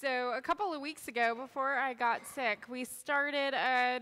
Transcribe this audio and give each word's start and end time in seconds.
So, 0.00 0.32
a 0.34 0.40
couple 0.40 0.72
of 0.72 0.80
weeks 0.80 1.08
ago, 1.08 1.34
before 1.34 1.74
I 1.74 1.92
got 1.92 2.26
sick, 2.26 2.64
we 2.70 2.86
started 2.86 3.52
a, 3.52 4.00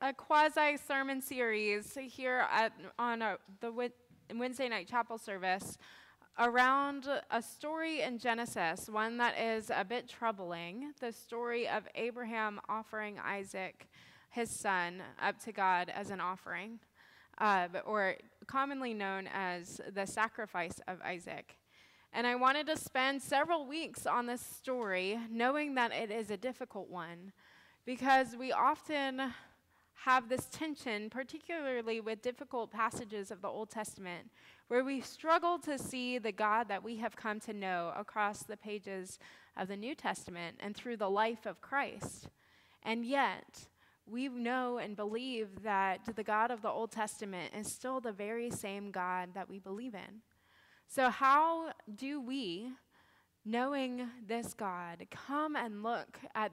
a 0.00 0.12
quasi 0.12 0.76
sermon 0.76 1.22
series 1.22 1.96
here 1.96 2.46
at, 2.50 2.72
on 2.98 3.22
a, 3.22 3.36
the 3.60 3.70
Wednesday 4.34 4.68
night 4.68 4.88
chapel 4.88 5.18
service 5.18 5.78
around 6.40 7.06
a 7.30 7.40
story 7.40 8.00
in 8.00 8.18
Genesis, 8.18 8.88
one 8.88 9.18
that 9.18 9.38
is 9.38 9.70
a 9.72 9.84
bit 9.84 10.08
troubling 10.08 10.92
the 11.00 11.12
story 11.12 11.68
of 11.68 11.84
Abraham 11.94 12.58
offering 12.68 13.16
Isaac, 13.24 13.86
his 14.30 14.50
son, 14.50 15.00
up 15.22 15.38
to 15.44 15.52
God 15.52 15.92
as 15.94 16.10
an 16.10 16.20
offering, 16.20 16.80
uh, 17.38 17.68
or 17.84 18.16
commonly 18.48 18.94
known 18.94 19.28
as 19.32 19.80
the 19.94 20.06
sacrifice 20.06 20.80
of 20.88 21.00
Isaac. 21.02 21.56
And 22.12 22.26
I 22.26 22.34
wanted 22.34 22.66
to 22.68 22.76
spend 22.76 23.20
several 23.20 23.66
weeks 23.66 24.06
on 24.06 24.26
this 24.26 24.40
story, 24.40 25.18
knowing 25.30 25.74
that 25.74 25.92
it 25.92 26.10
is 26.10 26.30
a 26.30 26.36
difficult 26.36 26.88
one, 26.88 27.32
because 27.84 28.34
we 28.36 28.52
often 28.52 29.32
have 30.04 30.28
this 30.28 30.46
tension, 30.50 31.10
particularly 31.10 32.00
with 32.00 32.22
difficult 32.22 32.70
passages 32.70 33.30
of 33.30 33.42
the 33.42 33.48
Old 33.48 33.70
Testament, 33.70 34.30
where 34.68 34.84
we 34.84 35.00
struggle 35.00 35.58
to 35.58 35.78
see 35.78 36.18
the 36.18 36.32
God 36.32 36.68
that 36.68 36.82
we 36.82 36.96
have 36.96 37.16
come 37.16 37.40
to 37.40 37.52
know 37.52 37.92
across 37.96 38.42
the 38.42 38.56
pages 38.56 39.18
of 39.56 39.68
the 39.68 39.76
New 39.76 39.94
Testament 39.94 40.56
and 40.60 40.76
through 40.76 40.96
the 40.96 41.10
life 41.10 41.46
of 41.46 41.60
Christ. 41.60 42.28
And 42.82 43.04
yet, 43.04 43.66
we 44.06 44.28
know 44.28 44.78
and 44.78 44.94
believe 44.94 45.62
that 45.64 46.00
the 46.14 46.22
God 46.22 46.50
of 46.50 46.62
the 46.62 46.68
Old 46.68 46.92
Testament 46.92 47.52
is 47.58 47.72
still 47.72 48.00
the 48.00 48.12
very 48.12 48.50
same 48.50 48.90
God 48.90 49.30
that 49.34 49.48
we 49.48 49.58
believe 49.58 49.94
in. 49.94 50.22
So, 50.88 51.10
how 51.10 51.72
do 51.94 52.20
we, 52.20 52.70
knowing 53.44 54.08
this 54.26 54.54
God, 54.54 55.06
come 55.10 55.56
and 55.56 55.82
look 55.82 56.18
at 56.34 56.52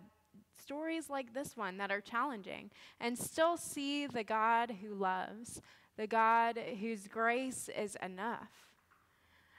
stories 0.60 1.10
like 1.10 1.34
this 1.34 1.56
one 1.56 1.78
that 1.78 1.92
are 1.92 2.02
challenging 2.02 2.72
and 3.00 3.18
still 3.18 3.58
see 3.58 4.08
the 4.08 4.24
God 4.24 4.76
who 4.82 4.94
loves, 4.94 5.62
the 5.98 6.08
God 6.08 6.60
whose 6.82 7.08
grace 7.08 7.70
is 7.78 7.96
enough? 8.02 8.50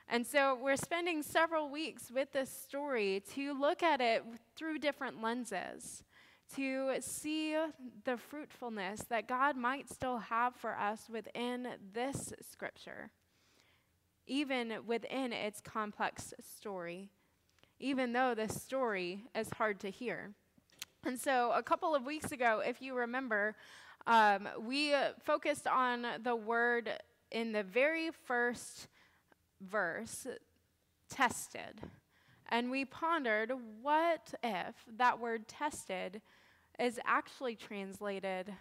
And 0.09 0.27
so 0.27 0.59
we're 0.61 0.77
spending 0.77 1.23
several 1.23 1.71
weeks 1.71 2.11
with 2.11 2.33
this 2.33 2.51
story 2.51 3.23
to 3.33 3.59
look 3.59 3.83
at 3.83 4.01
it 4.01 4.23
through 4.55 4.79
different 4.79 5.23
lenses, 5.23 6.05
to 6.57 6.97
see 7.01 7.57
the 8.05 8.19
fruitfulness 8.19 9.05
that 9.09 9.29
God 9.29 9.57
might 9.57 9.89
still 9.89 10.19
have 10.19 10.55
for 10.55 10.79
us 10.79 11.09
within 11.09 11.69
this 11.95 12.35
scripture 12.43 13.11
even 14.27 14.75
within 14.87 15.33
its 15.33 15.61
complex 15.61 16.33
story, 16.41 17.11
even 17.79 18.13
though 18.13 18.35
the 18.35 18.49
story 18.49 19.25
is 19.35 19.49
hard 19.51 19.81
to 19.81 19.91
hear. 19.91 20.31
And 21.05 21.19
so, 21.19 21.53
a 21.55 21.63
couple 21.63 21.95
of 21.95 22.05
weeks 22.05 22.33
ago, 22.33 22.63
if 22.65 22.81
you 22.81 22.95
remember, 22.95 23.55
um, 24.07 24.49
we 24.61 24.95
focused 25.23 25.67
on 25.67 26.07
the 26.23 26.35
word 26.35 26.91
in 27.31 27.53
the 27.53 27.63
very 27.63 28.11
first 28.27 28.89
verse, 29.61 30.27
tested. 31.11 31.81
And 32.49 32.71
we 32.71 32.85
pondered 32.85 33.53
what 33.83 34.35
if 34.43 34.75
that 34.97 35.19
word 35.19 35.49
tested 35.49 36.21
is 36.79 37.01
actually 37.05 37.57
translated 37.57 38.53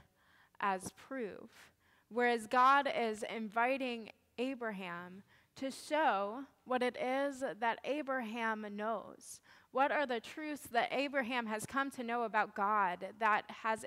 as 0.60 0.92
proof, 0.92 1.72
whereas 2.10 2.48
God 2.48 2.88
is 2.98 3.24
inviting 3.34 4.10
Abraham 4.38 5.24
to 5.58 5.72
show 5.72 6.44
what 6.66 6.82
it 6.82 6.98
is 6.98 7.44
that 7.60 7.80
Abraham 7.84 8.66
knows. 8.76 9.40
What 9.72 9.92
are 9.92 10.06
the 10.06 10.20
truths 10.20 10.68
that 10.72 10.90
Abraham 10.92 11.48
has 11.48 11.66
come 11.66 11.90
to 11.92 12.04
know 12.04 12.24
about 12.24 12.56
God 12.56 13.08
that 13.20 13.44
has 13.64 13.86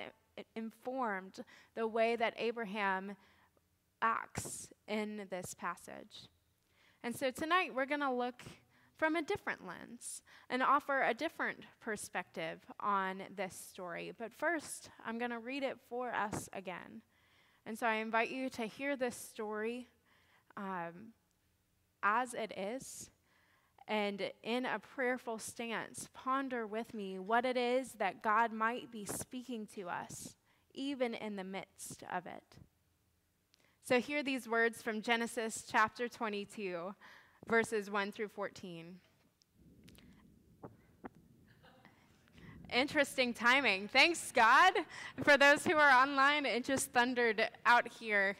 informed 0.54 1.38
the 1.74 1.86
way 1.86 2.16
that 2.16 2.34
Abraham 2.38 3.16
acts 4.02 4.68
in 4.88 5.26
this 5.30 5.54
passage? 5.54 6.28
And 7.02 7.14
so 7.14 7.30
tonight 7.30 7.74
we're 7.74 7.86
going 7.86 8.00
to 8.00 8.12
look 8.12 8.42
from 8.96 9.14
a 9.14 9.22
different 9.22 9.66
lens 9.66 10.22
and 10.48 10.62
offer 10.62 11.02
a 11.02 11.14
different 11.14 11.60
perspective 11.80 12.60
on 12.80 13.22
this 13.34 13.54
story. 13.54 14.12
But 14.18 14.32
first, 14.32 14.90
I'm 15.04 15.18
going 15.18 15.30
to 15.30 15.38
read 15.38 15.62
it 15.62 15.78
for 15.88 16.12
us 16.12 16.48
again. 16.52 17.02
And 17.66 17.78
so 17.78 17.86
I 17.86 17.96
invite 17.96 18.30
you 18.30 18.48
to 18.50 18.62
hear 18.62 18.96
this 18.96 19.16
story. 19.16 19.88
Um, 20.56 21.12
as 22.06 22.34
it 22.34 22.52
is, 22.56 23.10
and 23.88 24.30
in 24.44 24.64
a 24.64 24.78
prayerful 24.78 25.38
stance, 25.38 26.08
ponder 26.14 26.66
with 26.66 26.94
me 26.94 27.18
what 27.18 27.44
it 27.44 27.56
is 27.56 27.92
that 27.94 28.22
God 28.22 28.52
might 28.52 28.92
be 28.92 29.04
speaking 29.04 29.66
to 29.74 29.88
us, 29.88 30.36
even 30.72 31.14
in 31.14 31.34
the 31.34 31.44
midst 31.44 32.04
of 32.12 32.26
it. 32.26 32.56
So, 33.82 34.00
hear 34.00 34.22
these 34.22 34.48
words 34.48 34.82
from 34.82 35.02
Genesis 35.02 35.64
chapter 35.68 36.08
22, 36.08 36.94
verses 37.48 37.90
1 37.90 38.12
through 38.12 38.28
14. 38.28 38.96
Interesting 42.72 43.32
timing. 43.32 43.88
Thanks, 43.88 44.32
God. 44.32 44.72
For 45.22 45.36
those 45.36 45.64
who 45.64 45.76
are 45.76 45.90
online, 45.90 46.46
it 46.46 46.64
just 46.64 46.92
thundered 46.92 47.48
out 47.64 47.86
here 47.88 48.36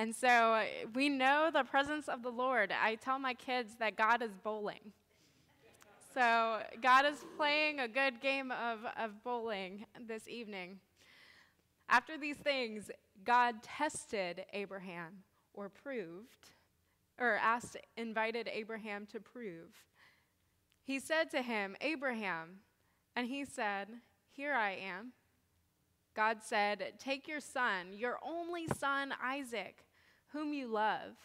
and 0.00 0.16
so 0.16 0.28
uh, 0.28 0.64
we 0.94 1.10
know 1.10 1.50
the 1.52 1.62
presence 1.62 2.08
of 2.08 2.22
the 2.22 2.30
Lord. 2.30 2.72
I 2.72 2.94
tell 2.94 3.18
my 3.18 3.34
kids 3.34 3.76
that 3.80 3.96
God 3.96 4.22
is 4.22 4.30
bowling. 4.42 4.94
So 6.14 6.60
God 6.80 7.04
is 7.04 7.18
playing 7.36 7.80
a 7.80 7.86
good 7.86 8.18
game 8.18 8.50
of, 8.50 8.78
of 8.98 9.22
bowling 9.22 9.84
this 10.08 10.26
evening. 10.26 10.80
After 11.90 12.16
these 12.16 12.38
things, 12.38 12.90
God 13.26 13.56
tested 13.62 14.46
Abraham 14.54 15.18
or 15.52 15.68
proved, 15.68 16.48
or 17.18 17.34
asked, 17.34 17.76
invited 17.98 18.48
Abraham 18.50 19.04
to 19.12 19.20
prove. 19.20 19.84
He 20.82 20.98
said 20.98 21.30
to 21.32 21.42
him, 21.42 21.76
Abraham, 21.82 22.60
and 23.14 23.26
he 23.26 23.44
said, 23.44 23.88
Here 24.30 24.54
I 24.54 24.70
am. 24.70 25.12
God 26.16 26.38
said, 26.42 26.94
Take 26.98 27.28
your 27.28 27.40
son, 27.40 27.88
your 27.92 28.18
only 28.24 28.66
son, 28.66 29.12
Isaac, 29.22 29.84
whom 30.32 30.52
you 30.52 30.66
love, 30.66 31.16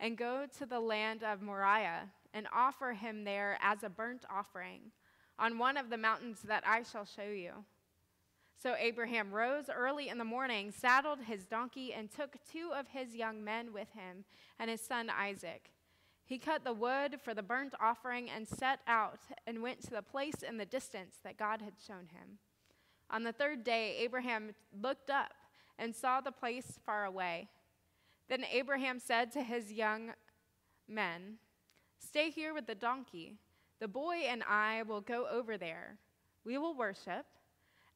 and 0.00 0.18
go 0.18 0.46
to 0.58 0.66
the 0.66 0.80
land 0.80 1.22
of 1.22 1.42
Moriah 1.42 2.10
and 2.32 2.46
offer 2.52 2.92
him 2.92 3.24
there 3.24 3.58
as 3.62 3.82
a 3.82 3.88
burnt 3.88 4.24
offering 4.28 4.90
on 5.38 5.58
one 5.58 5.76
of 5.76 5.90
the 5.90 5.96
mountains 5.96 6.40
that 6.42 6.64
I 6.66 6.82
shall 6.82 7.04
show 7.04 7.30
you. 7.30 7.52
So 8.60 8.74
Abraham 8.78 9.32
rose 9.32 9.66
early 9.68 10.08
in 10.08 10.18
the 10.18 10.24
morning, 10.24 10.72
saddled 10.72 11.20
his 11.20 11.44
donkey, 11.44 11.92
and 11.92 12.10
took 12.10 12.36
two 12.50 12.70
of 12.74 12.88
his 12.88 13.14
young 13.14 13.44
men 13.44 13.72
with 13.72 13.88
him 13.92 14.24
and 14.58 14.70
his 14.70 14.80
son 14.80 15.10
Isaac. 15.10 15.70
He 16.24 16.38
cut 16.38 16.64
the 16.64 16.72
wood 16.72 17.20
for 17.22 17.34
the 17.34 17.42
burnt 17.42 17.74
offering 17.78 18.30
and 18.30 18.48
set 18.48 18.80
out 18.86 19.20
and 19.46 19.62
went 19.62 19.82
to 19.82 19.90
the 19.90 20.02
place 20.02 20.42
in 20.46 20.56
the 20.56 20.64
distance 20.64 21.16
that 21.22 21.36
God 21.36 21.60
had 21.60 21.74
shown 21.86 22.08
him. 22.12 22.38
On 23.10 23.22
the 23.22 23.32
third 23.32 23.62
day, 23.62 23.98
Abraham 24.00 24.54
looked 24.80 25.10
up 25.10 25.34
and 25.78 25.94
saw 25.94 26.20
the 26.20 26.32
place 26.32 26.78
far 26.86 27.04
away. 27.04 27.48
Then 28.28 28.44
Abraham 28.50 28.98
said 28.98 29.30
to 29.32 29.42
his 29.42 29.72
young 29.72 30.12
men, 30.88 31.36
Stay 31.98 32.30
here 32.30 32.54
with 32.54 32.66
the 32.66 32.74
donkey. 32.74 33.38
The 33.80 33.88
boy 33.88 34.24
and 34.28 34.42
I 34.44 34.82
will 34.82 35.00
go 35.00 35.26
over 35.30 35.58
there. 35.58 35.98
We 36.44 36.58
will 36.58 36.76
worship, 36.76 37.26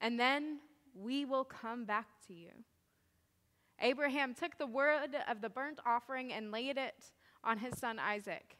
and 0.00 0.19
then 0.19 0.59
we 0.94 1.25
will 1.25 1.44
come 1.44 1.84
back 1.84 2.06
to 2.27 2.34
you. 2.34 2.50
Abraham 3.81 4.34
took 4.34 4.59
the 4.59 4.66
wood 4.66 5.16
of 5.28 5.41
the 5.41 5.50
burnt 5.50 5.78
offering 5.87 6.33
and 6.33 6.50
laid 6.50 6.78
it 6.78 7.12
on 7.45 7.59
his 7.59 7.78
son 7.78 7.99
Isaac. 7.99 8.56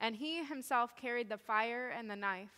And 0.00 0.16
he 0.16 0.44
himself 0.44 0.96
carried 0.96 1.28
the 1.28 1.38
fire 1.38 1.88
and 1.96 2.10
the 2.10 2.16
knife. 2.16 2.50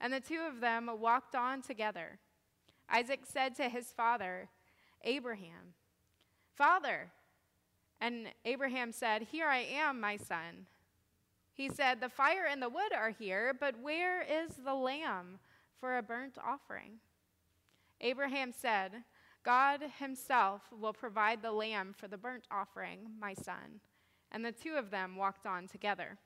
And 0.00 0.12
the 0.12 0.20
two 0.20 0.40
of 0.40 0.60
them 0.60 0.88
walked 1.00 1.34
on 1.34 1.62
together. 1.62 2.18
Isaac 2.88 3.20
said 3.24 3.54
to 3.56 3.68
his 3.68 3.92
father, 3.92 4.48
Abraham, 5.02 5.74
Father. 6.54 7.10
And 8.00 8.28
Abraham 8.44 8.92
said, 8.92 9.22
Here 9.22 9.46
I 9.46 9.58
am, 9.58 10.00
my 10.00 10.16
son. 10.16 10.66
He 11.52 11.68
said, 11.68 12.00
The 12.00 12.08
fire 12.08 12.46
and 12.48 12.62
the 12.62 12.68
wood 12.68 12.92
are 12.96 13.10
here, 13.10 13.52
but 13.58 13.80
where 13.80 14.22
is 14.22 14.52
the 14.64 14.74
lamb 14.74 15.38
for 15.80 15.98
a 15.98 16.02
burnt 16.02 16.38
offering? 16.44 17.00
Abraham 18.00 18.52
said, 18.52 18.92
God 19.44 19.80
himself 19.98 20.62
will 20.70 20.92
provide 20.92 21.42
the 21.42 21.52
lamb 21.52 21.94
for 21.96 22.06
the 22.06 22.18
burnt 22.18 22.46
offering, 22.50 23.00
my 23.20 23.34
son. 23.34 23.80
And 24.30 24.44
the 24.44 24.52
two 24.52 24.74
of 24.74 24.90
them 24.90 25.16
walked 25.16 25.46
on 25.46 25.66
together. 25.66 26.18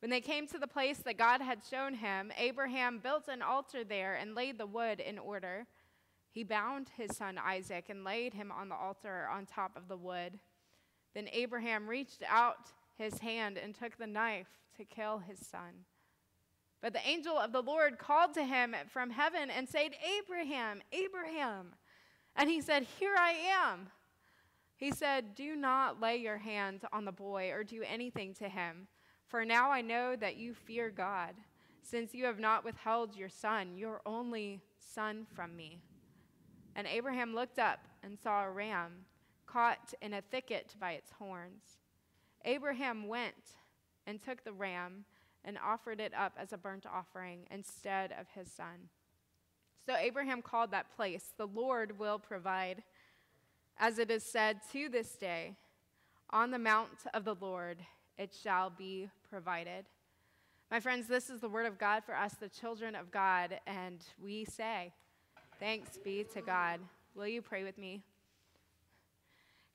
When 0.00 0.10
they 0.10 0.20
came 0.20 0.46
to 0.48 0.58
the 0.58 0.66
place 0.66 0.98
that 0.98 1.18
God 1.18 1.40
had 1.40 1.62
shown 1.68 1.94
him, 1.94 2.30
Abraham 2.38 3.00
built 3.00 3.26
an 3.26 3.42
altar 3.42 3.82
there 3.82 4.14
and 4.14 4.34
laid 4.34 4.58
the 4.58 4.66
wood 4.66 5.00
in 5.00 5.18
order. 5.18 5.66
He 6.30 6.44
bound 6.44 6.90
his 6.96 7.16
son 7.16 7.38
Isaac 7.38 7.86
and 7.88 8.04
laid 8.04 8.34
him 8.34 8.52
on 8.52 8.68
the 8.68 8.76
altar 8.76 9.28
on 9.32 9.46
top 9.46 9.76
of 9.76 9.88
the 9.88 9.96
wood. 9.96 10.38
Then 11.14 11.28
Abraham 11.32 11.88
reached 11.88 12.22
out 12.28 12.72
his 12.96 13.18
hand 13.18 13.58
and 13.58 13.74
took 13.74 13.96
the 13.96 14.06
knife 14.06 14.48
to 14.76 14.84
kill 14.84 15.18
his 15.18 15.38
son. 15.46 15.84
But 16.80 16.92
the 16.92 17.06
angel 17.06 17.36
of 17.36 17.52
the 17.52 17.62
Lord 17.62 17.98
called 17.98 18.34
to 18.34 18.44
him 18.44 18.74
from 18.90 19.10
heaven 19.10 19.50
and 19.50 19.68
said, 19.68 19.90
Abraham, 20.18 20.80
Abraham. 20.92 21.74
And 22.36 22.48
he 22.48 22.60
said, 22.60 22.86
Here 22.98 23.16
I 23.18 23.32
am. 23.32 23.88
He 24.76 24.92
said, 24.92 25.34
Do 25.34 25.56
not 25.56 26.00
lay 26.00 26.16
your 26.16 26.38
hands 26.38 26.84
on 26.92 27.04
the 27.04 27.12
boy 27.12 27.50
or 27.50 27.64
do 27.64 27.82
anything 27.82 28.32
to 28.34 28.48
him, 28.48 28.86
for 29.26 29.44
now 29.44 29.70
I 29.72 29.80
know 29.80 30.14
that 30.14 30.36
you 30.36 30.54
fear 30.54 30.88
God, 30.88 31.34
since 31.82 32.14
you 32.14 32.26
have 32.26 32.38
not 32.38 32.64
withheld 32.64 33.16
your 33.16 33.28
son, 33.28 33.76
your 33.76 34.00
only 34.06 34.60
son, 34.78 35.26
from 35.34 35.56
me. 35.56 35.80
And 36.76 36.86
Abraham 36.86 37.34
looked 37.34 37.58
up 37.58 37.80
and 38.04 38.16
saw 38.16 38.44
a 38.44 38.50
ram 38.50 39.04
caught 39.50 39.94
in 40.02 40.14
a 40.14 40.20
thicket 40.20 40.74
by 40.80 40.92
its 40.92 41.12
horns. 41.18 41.78
Abraham 42.44 43.08
went 43.08 43.56
and 44.06 44.20
took 44.20 44.44
the 44.44 44.52
ram 44.52 45.04
and 45.44 45.58
offered 45.64 46.00
it 46.00 46.12
up 46.14 46.34
as 46.38 46.52
a 46.52 46.58
burnt 46.58 46.86
offering 46.86 47.46
instead 47.50 48.12
of 48.12 48.26
his 48.34 48.50
son. 48.52 48.90
So 49.86 49.96
Abraham 49.96 50.42
called 50.42 50.70
that 50.72 50.94
place, 50.94 51.32
The 51.36 51.46
Lord 51.46 51.98
will 51.98 52.18
provide. 52.18 52.82
As 53.78 53.98
it 53.98 54.10
is 54.10 54.24
said 54.24 54.60
to 54.72 54.88
this 54.88 55.12
day, 55.12 55.54
On 56.30 56.50
the 56.50 56.58
mount 56.58 57.06
of 57.14 57.24
the 57.24 57.36
Lord 57.36 57.78
it 58.18 58.34
shall 58.34 58.70
be 58.70 59.08
provided. 59.30 59.86
My 60.70 60.80
friends, 60.80 61.06
this 61.06 61.30
is 61.30 61.40
the 61.40 61.48
word 61.48 61.64
of 61.64 61.78
God 61.78 62.04
for 62.04 62.14
us, 62.14 62.34
the 62.34 62.48
children 62.48 62.94
of 62.94 63.10
God, 63.10 63.58
and 63.66 64.04
we 64.22 64.44
say, 64.44 64.92
Thanks 65.58 65.96
be 65.96 66.24
to 66.34 66.42
God. 66.42 66.80
Will 67.14 67.26
you 67.28 67.40
pray 67.40 67.64
with 67.64 67.78
me? 67.78 68.02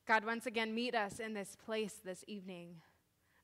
God, 0.06 0.26
once 0.26 0.46
again, 0.46 0.76
meet 0.76 0.96
us 0.96 1.20
in 1.20 1.34
this 1.34 1.56
place 1.66 1.96
this 2.04 2.24
evening. 2.28 2.76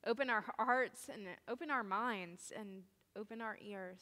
Open 0.06 0.30
our 0.30 0.44
hearts 0.58 1.10
and 1.12 1.28
open 1.48 1.72
our 1.72 1.84
minds 1.84 2.52
and 2.58 2.84
open 3.16 3.42
our 3.42 3.58
ears 3.62 4.00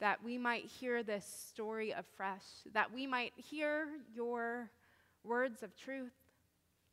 that 0.00 0.22
we 0.22 0.38
might 0.38 0.64
hear 0.64 1.02
this 1.02 1.24
story 1.48 1.90
afresh, 1.90 2.44
that 2.72 2.92
we 2.92 3.06
might 3.06 3.32
hear 3.36 3.88
your 4.14 4.70
words 5.24 5.62
of 5.62 5.76
truth, 5.76 6.12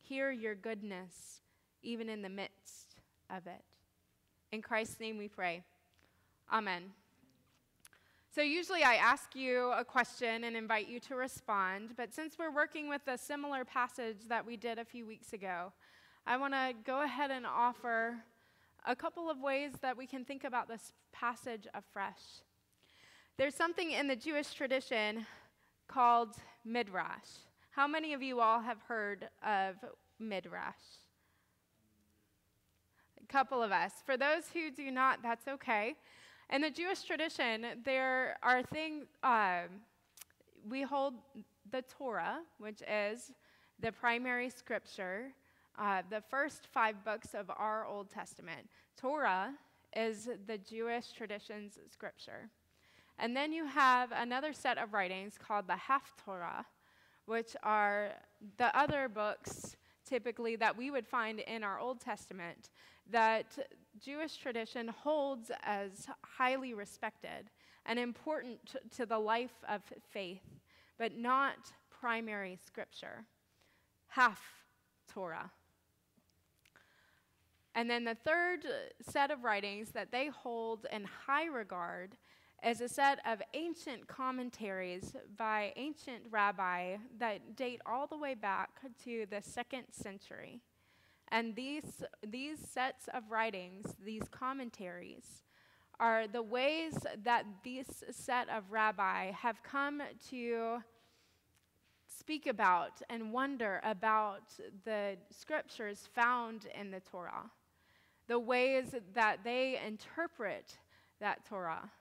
hear 0.02 0.32
your 0.32 0.56
goodness, 0.56 1.42
even 1.84 2.10
in 2.10 2.22
the 2.22 2.30
midst 2.30 2.96
of 3.30 3.46
it. 3.48 3.64
In 4.52 4.62
Christ's 4.62 5.00
name 5.00 5.18
we 5.18 5.28
pray. 5.28 5.64
Amen. 6.52 6.92
So, 8.36 8.42
usually 8.42 8.84
I 8.84 8.96
ask 8.96 9.34
you 9.34 9.72
a 9.72 9.86
question 9.86 10.44
and 10.44 10.58
invite 10.58 10.90
you 10.90 11.00
to 11.00 11.16
respond, 11.16 11.92
but 11.96 12.14
since 12.14 12.38
we're 12.38 12.52
working 12.52 12.90
with 12.90 13.08
a 13.08 13.18
similar 13.18 13.64
passage 13.64 14.28
that 14.28 14.46
we 14.46 14.58
did 14.58 14.78
a 14.78 14.84
few 14.84 15.06
weeks 15.06 15.32
ago, 15.32 15.72
I 16.28 16.36
want 16.36 16.54
to 16.54 16.74
go 16.86 17.04
ahead 17.04 17.32
and 17.32 17.46
offer 17.46 18.18
a 18.86 18.94
couple 18.94 19.30
of 19.30 19.40
ways 19.40 19.72
that 19.82 19.96
we 19.96 20.06
can 20.06 20.26
think 20.26 20.44
about 20.44 20.68
this 20.68 20.92
passage 21.14 21.66
afresh. 21.74 22.42
There's 23.38 23.56
something 23.56 23.92
in 23.92 24.06
the 24.10 24.18
Jewish 24.18 24.54
tradition 24.54 25.26
called 25.88 26.36
midrash. 26.66 27.30
How 27.72 27.88
many 27.88 28.12
of 28.12 28.22
you 28.22 28.42
all 28.42 28.60
have 28.60 28.82
heard 28.86 29.30
of 29.48 29.76
midrash? 30.20 30.74
A 33.24 33.32
couple 33.32 33.64
of 33.64 33.72
us. 33.72 33.94
For 34.06 34.18
those 34.18 34.50
who 34.52 34.72
do 34.72 34.92
not, 34.92 35.24
that's 35.24 35.48
okay. 35.48 35.96
In 36.52 36.62
the 36.62 36.70
Jewish 36.70 37.04
tradition, 37.04 37.66
there 37.84 38.38
are 38.44 38.62
things, 38.64 39.06
um, 39.24 39.82
we 40.70 40.84
hold 40.84 41.16
the 41.72 41.82
Torah, 41.84 42.40
which 42.60 42.82
is 42.88 43.32
the 43.80 43.92
primary 43.92 44.50
scripture 44.50 45.34
uh, 45.78 46.02
the 46.10 46.22
first 46.22 46.68
five 46.72 47.04
books 47.04 47.34
of 47.34 47.50
our 47.50 47.86
Old 47.86 48.10
Testament. 48.10 48.70
Torah 48.98 49.54
is 49.96 50.30
the 50.48 50.58
Jewish 50.58 51.12
tradition's 51.12 51.80
scripture. 51.92 52.50
And 53.20 53.36
then 53.36 53.54
you 53.54 53.66
have 53.66 54.12
another 54.12 54.54
set 54.54 54.78
of 54.78 54.94
writings 54.94 55.38
called 55.38 55.68
the 55.68 55.78
Haftorah, 55.90 56.66
which 57.26 57.56
are 57.64 58.12
the 58.58 58.78
other 58.78 59.10
books 59.10 59.76
typically 60.06 60.56
that 60.58 60.78
we 60.78 60.92
would 60.92 61.08
find 61.08 61.40
in 61.40 61.64
our 61.64 61.80
Old 61.80 62.00
Testament 62.00 62.70
that 63.10 63.58
Jewish 64.00 64.38
tradition 64.38 64.88
holds 64.88 65.52
as 65.64 66.08
highly 66.24 66.74
respected 66.74 67.50
and 67.86 68.00
important 68.00 68.76
to 68.96 69.06
the 69.06 69.20
life 69.20 69.64
of 69.70 69.82
faith, 70.12 70.44
but 70.98 71.16
not 71.16 71.72
primary 71.90 72.58
scripture. 72.66 73.26
Half 74.08 74.42
Torah. 75.08 75.52
And 77.74 77.90
then 77.90 78.06
the 78.06 78.16
third 78.16 78.66
set 79.02 79.32
of 79.32 79.44
writings 79.44 79.92
that 79.92 80.12
they 80.12 80.28
hold 80.28 80.88
in 80.92 81.04
high 81.28 81.46
regard 81.46 82.16
is 82.66 82.82
a 82.82 82.88
set 82.88 83.20
of 83.26 83.42
ancient 83.54 84.08
commentaries 84.08 85.16
by 85.38 85.74
ancient 85.76 86.24
rabbi 86.32 86.96
that 87.20 87.56
date 87.56 87.82
all 87.86 88.08
the 88.08 88.18
way 88.18 88.34
back 88.34 88.70
to 89.04 89.26
the 89.30 89.42
second 89.42 89.84
century. 89.92 90.62
And 91.30 91.56
these, 91.56 92.04
these 92.26 92.60
sets 92.60 93.08
of 93.14 93.30
writings, 93.30 93.96
these 94.04 94.24
commentaries, 94.32 95.44
are 96.00 96.28
the 96.28 96.44
ways 96.44 96.94
that 97.24 97.46
this 97.64 98.04
set 98.12 98.50
of 98.50 98.72
rabbi 98.72 99.32
have 99.32 99.64
come 99.64 100.02
to 100.30 100.78
speak 102.08 102.48
about 102.48 103.02
and 103.10 103.32
wonder 103.32 103.80
about 103.84 104.44
the 104.84 105.18
scriptures 105.32 106.08
found 106.14 106.68
in 106.80 106.92
the 106.92 107.00
Torah 107.00 107.50
the 108.28 108.40
ways 108.40 108.96
that 109.14 109.44
they 109.44 109.80
interpret 109.86 110.78
that 111.20 111.46
Torah. 111.46 111.92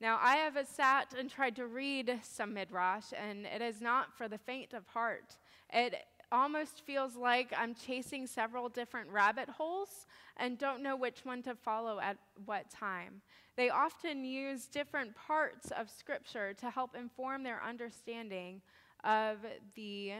Now, 0.00 0.18
I 0.20 0.36
have 0.36 0.58
sat 0.68 1.14
and 1.18 1.30
tried 1.30 1.56
to 1.56 1.66
read 1.66 2.20
some 2.22 2.52
Midrash, 2.52 3.12
and 3.16 3.46
it 3.46 3.62
is 3.62 3.80
not 3.80 4.16
for 4.16 4.28
the 4.28 4.38
faint 4.38 4.74
of 4.74 4.86
heart. 4.88 5.36
It 5.72 5.94
almost 6.34 6.82
feels 6.84 7.14
like 7.14 7.52
I'm 7.56 7.74
chasing 7.74 8.26
several 8.26 8.68
different 8.68 9.08
rabbit 9.10 9.48
holes 9.48 10.06
and 10.36 10.58
don't 10.58 10.82
know 10.82 10.96
which 10.96 11.24
one 11.24 11.42
to 11.42 11.54
follow 11.54 12.00
at 12.00 12.16
what 12.44 12.68
time. 12.70 13.22
They 13.56 13.70
often 13.70 14.24
use 14.24 14.66
different 14.66 15.14
parts 15.14 15.70
of 15.70 15.88
Scripture 15.88 16.52
to 16.54 16.70
help 16.70 16.96
inform 16.96 17.44
their 17.44 17.62
understanding 17.62 18.60
of 19.04 19.38
the, 19.76 20.14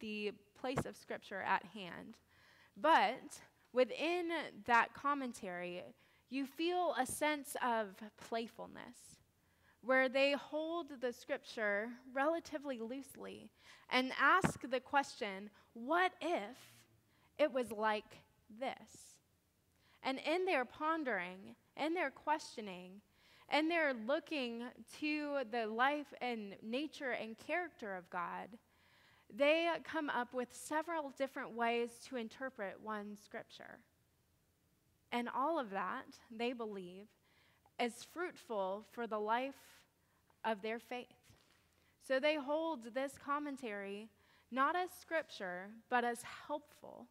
the 0.00 0.32
place 0.58 0.86
of 0.86 0.96
Scripture 0.96 1.42
at 1.42 1.64
hand. 1.74 2.16
But 2.80 3.40
within 3.74 4.30
that 4.64 4.94
commentary, 4.94 5.82
you 6.30 6.46
feel 6.46 6.94
a 6.98 7.04
sense 7.04 7.56
of 7.62 7.88
playfulness 8.26 9.13
where 9.84 10.08
they 10.08 10.32
hold 10.32 10.86
the 11.00 11.12
scripture 11.12 11.88
relatively 12.12 12.78
loosely 12.78 13.50
and 13.90 14.12
ask 14.20 14.60
the 14.70 14.80
question, 14.80 15.50
what 15.74 16.12
if 16.20 16.56
it 17.38 17.52
was 17.52 17.70
like 17.70 18.18
this? 18.60 19.16
And 20.02 20.18
in 20.18 20.44
their 20.44 20.64
pondering, 20.64 21.56
in 21.76 21.94
their 21.94 22.10
questioning, 22.10 23.00
and 23.48 23.70
their 23.70 23.92
looking 24.06 24.64
to 25.00 25.38
the 25.50 25.66
life 25.66 26.12
and 26.20 26.54
nature 26.62 27.10
and 27.12 27.36
character 27.36 27.94
of 27.94 28.08
God, 28.10 28.48
they 29.34 29.68
come 29.84 30.08
up 30.10 30.32
with 30.32 30.48
several 30.50 31.12
different 31.18 31.54
ways 31.54 31.90
to 32.08 32.16
interpret 32.16 32.78
one 32.82 33.16
scripture. 33.22 33.78
And 35.12 35.28
all 35.34 35.58
of 35.58 35.70
that, 35.70 36.06
they 36.30 36.52
believe, 36.52 37.06
is 37.80 38.06
fruitful 38.12 38.84
for 38.92 39.06
the 39.06 39.18
life 39.18 39.54
of 40.44 40.62
their 40.62 40.78
faith. 40.78 41.06
So 42.06 42.20
they 42.20 42.36
hold 42.36 42.94
this 42.94 43.18
commentary 43.18 44.08
not 44.50 44.76
as 44.76 44.90
scripture, 45.00 45.70
but 45.90 46.04
as 46.04 46.22
helpful. 46.46 47.06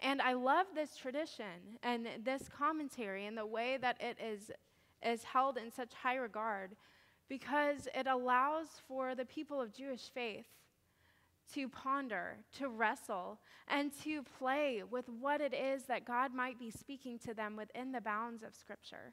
And 0.00 0.20
I 0.20 0.34
love 0.34 0.66
this 0.74 0.96
tradition 0.96 1.78
and 1.82 2.06
this 2.22 2.48
commentary 2.48 3.26
and 3.26 3.38
the 3.38 3.46
way 3.46 3.78
that 3.80 3.96
it 4.00 4.18
is, 4.22 4.50
is 5.02 5.24
held 5.24 5.56
in 5.56 5.70
such 5.70 5.94
high 5.94 6.16
regard 6.16 6.76
because 7.28 7.88
it 7.94 8.06
allows 8.06 8.68
for 8.86 9.14
the 9.14 9.24
people 9.24 9.60
of 9.60 9.72
Jewish 9.72 10.10
faith 10.12 10.46
to 11.54 11.68
ponder, 11.68 12.36
to 12.58 12.68
wrestle, 12.68 13.38
and 13.68 13.92
to 14.02 14.22
play 14.22 14.82
with 14.88 15.08
what 15.08 15.40
it 15.40 15.54
is 15.54 15.84
that 15.84 16.04
God 16.04 16.34
might 16.34 16.58
be 16.58 16.70
speaking 16.70 17.18
to 17.20 17.34
them 17.34 17.56
within 17.56 17.92
the 17.92 18.00
bounds 18.00 18.42
of 18.42 18.54
Scripture. 18.54 19.12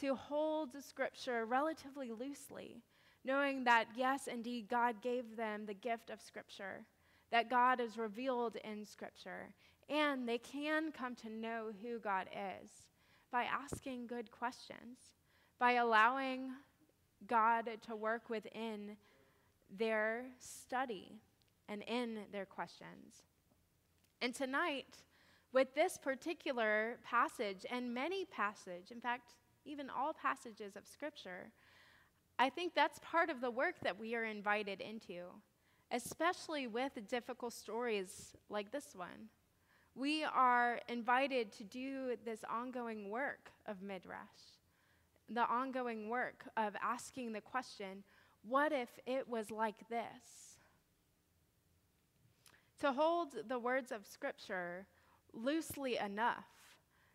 To 0.00 0.14
hold 0.14 0.72
the 0.72 0.82
Scripture 0.82 1.46
relatively 1.46 2.12
loosely, 2.12 2.82
knowing 3.24 3.64
that, 3.64 3.86
yes, 3.96 4.26
indeed, 4.26 4.68
God 4.68 5.00
gave 5.00 5.36
them 5.36 5.64
the 5.64 5.74
gift 5.74 6.10
of 6.10 6.20
Scripture, 6.20 6.84
that 7.30 7.50
God 7.50 7.80
is 7.80 7.96
revealed 7.96 8.56
in 8.62 8.84
Scripture, 8.84 9.54
and 9.88 10.28
they 10.28 10.38
can 10.38 10.92
come 10.92 11.14
to 11.16 11.30
know 11.30 11.70
who 11.82 11.98
God 11.98 12.28
is 12.32 12.70
by 13.30 13.44
asking 13.44 14.06
good 14.06 14.30
questions, 14.30 14.98
by 15.58 15.72
allowing 15.72 16.50
God 17.26 17.68
to 17.86 17.96
work 17.96 18.28
within 18.28 18.96
their 19.78 20.26
study 20.38 21.20
and 21.68 21.82
in 21.82 22.18
their 22.32 22.46
questions. 22.46 23.22
And 24.20 24.34
tonight, 24.34 24.98
with 25.52 25.74
this 25.74 25.98
particular 25.98 26.98
passage 27.02 27.64
and 27.70 27.94
many 27.94 28.24
passage, 28.26 28.90
in 28.90 29.00
fact, 29.00 29.34
even 29.66 29.90
all 29.90 30.12
passages 30.12 30.76
of 30.76 30.86
Scripture, 30.86 31.50
I 32.38 32.50
think 32.50 32.74
that's 32.74 32.98
part 33.00 33.30
of 33.30 33.40
the 33.40 33.50
work 33.50 33.76
that 33.82 33.98
we 33.98 34.14
are 34.14 34.24
invited 34.24 34.80
into, 34.80 35.24
especially 35.90 36.66
with 36.66 36.92
difficult 37.08 37.52
stories 37.52 38.34
like 38.48 38.70
this 38.70 38.94
one. 38.94 39.30
We 39.94 40.24
are 40.24 40.80
invited 40.88 41.52
to 41.52 41.64
do 41.64 42.16
this 42.24 42.40
ongoing 42.50 43.08
work 43.08 43.50
of 43.66 43.82
Midrash, 43.82 44.20
the 45.28 45.48
ongoing 45.48 46.08
work 46.08 46.44
of 46.56 46.74
asking 46.82 47.32
the 47.32 47.40
question 47.40 48.04
what 48.46 48.70
if 48.72 48.90
it 49.06 49.28
was 49.28 49.50
like 49.50 49.88
this? 49.88 50.58
To 52.80 52.92
hold 52.92 53.34
the 53.48 53.58
words 53.58 53.90
of 53.90 54.06
Scripture 54.06 54.86
loosely 55.32 55.96
enough 55.96 56.44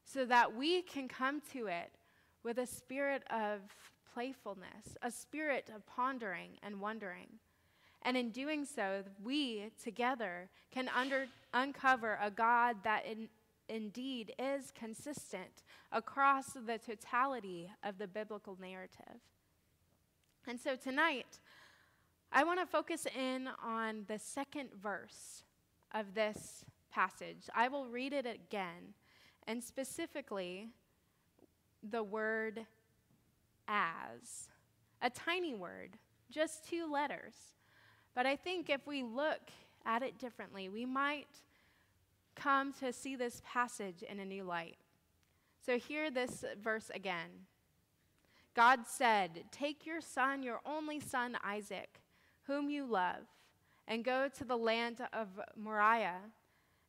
so 0.03 0.25
that 0.25 0.55
we 0.55 0.81
can 0.81 1.07
come 1.07 1.41
to 1.53 1.67
it 1.67 1.91
with 2.43 2.57
a 2.57 2.65
spirit 2.65 3.23
of 3.29 3.61
playfulness, 4.13 4.97
a 5.01 5.11
spirit 5.11 5.69
of 5.73 5.85
pondering 5.85 6.51
and 6.63 6.79
wondering. 6.79 7.27
And 8.03 8.17
in 8.17 8.31
doing 8.31 8.65
so, 8.65 9.03
we 9.23 9.69
together 9.81 10.49
can 10.71 10.89
under, 10.89 11.27
uncover 11.53 12.17
a 12.21 12.31
God 12.31 12.77
that 12.83 13.05
in, 13.05 13.29
indeed 13.69 14.33
is 14.39 14.71
consistent 14.71 15.63
across 15.91 16.53
the 16.53 16.77
totality 16.77 17.69
of 17.83 17.97
the 17.97 18.07
biblical 18.07 18.57
narrative. 18.59 19.21
And 20.47 20.59
so 20.59 20.75
tonight, 20.75 21.39
I 22.31 22.43
want 22.43 22.59
to 22.59 22.65
focus 22.65 23.05
in 23.15 23.47
on 23.63 24.05
the 24.07 24.17
second 24.17 24.69
verse 24.81 25.43
of 25.93 26.13
this 26.15 26.65
passage. 26.91 27.49
I 27.53 27.67
will 27.67 27.85
read 27.87 28.13
it 28.13 28.25
again, 28.25 28.95
and 29.47 29.63
specifically 29.63 30.69
the 31.89 32.03
word 32.03 32.65
as. 33.67 34.49
A 35.01 35.09
tiny 35.09 35.53
word, 35.53 35.97
just 36.29 36.67
two 36.67 36.91
letters. 36.91 37.33
But 38.13 38.25
I 38.25 38.35
think 38.35 38.69
if 38.69 38.85
we 38.85 39.03
look 39.03 39.49
at 39.85 40.03
it 40.03 40.19
differently, 40.19 40.69
we 40.69 40.85
might 40.85 41.27
come 42.35 42.73
to 42.73 42.93
see 42.93 43.15
this 43.15 43.41
passage 43.45 44.03
in 44.03 44.19
a 44.19 44.25
new 44.25 44.43
light. 44.43 44.77
So, 45.65 45.77
hear 45.77 46.09
this 46.09 46.43
verse 46.61 46.89
again. 46.93 47.29
God 48.55 48.81
said, 48.85 49.43
Take 49.51 49.85
your 49.85 50.01
son, 50.01 50.43
your 50.43 50.59
only 50.65 50.99
son 50.99 51.37
Isaac, 51.43 52.01
whom 52.43 52.69
you 52.69 52.85
love, 52.85 53.27
and 53.87 54.03
go 54.03 54.27
to 54.27 54.43
the 54.43 54.57
land 54.57 54.97
of 55.13 55.27
Moriah 55.55 56.31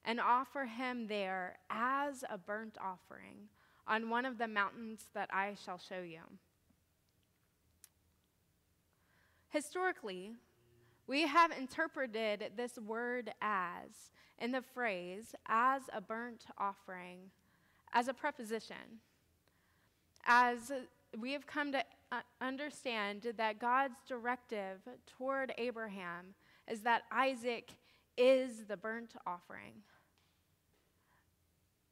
and 0.05 0.21
offer 0.21 0.65
him 0.65 1.07
there 1.07 1.59
as 1.71 2.25
a 2.29 2.39
burnt 2.39 2.77
offering 2.83 3.49
on 3.87 4.11
one 4.11 4.25
of 4.25 4.39
the 4.39 4.49
mountains 4.49 5.07
that 5.15 5.29
I 5.33 5.57
shall 5.65 5.79
show 5.79 6.01
you. 6.01 6.21
Historically, 9.49 10.33
we 11.07 11.27
have 11.27 11.51
interpreted 11.51 12.53
this 12.57 12.79
word 12.79 13.33
as 13.43 13.91
in 14.39 14.53
the 14.53 14.63
phrase 14.63 15.35
as 15.49 15.83
a 15.93 16.01
burnt 16.01 16.47
offering 16.59 17.31
as 17.93 18.09
a 18.09 18.15
preposition. 18.15 19.01
As 20.25 20.73
we 21.19 21.33
have 21.33 21.47
come 21.47 21.73
to 21.73 21.85
understand 22.41 23.27
that 23.37 23.59
God's 23.59 23.97
directive 24.09 24.81
toward 25.07 25.53
Abraham 25.59 26.35
is 26.71 26.81
that 26.81 27.03
Isaac 27.11 27.73
is 28.17 28.65
the 28.69 28.77
burnt 28.77 29.15
offering. 29.27 29.83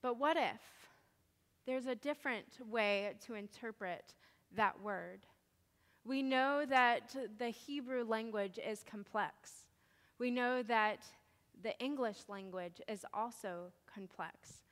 But 0.02 0.18
what 0.18 0.36
if 0.36 0.79
there's 1.66 1.86
a 1.86 1.94
different 1.94 2.46
way 2.68 3.14
to 3.26 3.34
interpret 3.34 4.14
that 4.56 4.80
word? 4.80 5.20
We 6.04 6.22
know 6.22 6.64
that 6.66 7.14
the 7.38 7.48
Hebrew 7.48 8.04
language 8.04 8.58
is 8.64 8.84
complex. 8.88 9.66
We 10.18 10.30
know 10.30 10.62
that 10.62 11.04
the 11.62 11.78
English 11.78 12.18
language 12.28 12.80
is 12.88 13.04
also 13.12 13.72
complex. 13.92 14.62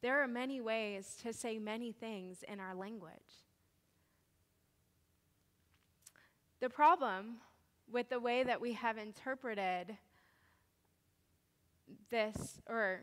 There 0.00 0.22
are 0.22 0.28
many 0.28 0.60
ways 0.60 1.16
to 1.22 1.32
say 1.32 1.58
many 1.58 1.92
things 1.92 2.42
in 2.46 2.60
our 2.60 2.74
language. 2.74 3.12
The 6.60 6.70
problem 6.70 7.36
with 7.90 8.08
the 8.08 8.20
way 8.20 8.42
that 8.42 8.60
we 8.60 8.72
have 8.74 8.98
interpreted 8.98 9.96
this, 12.10 12.60
or 12.68 13.00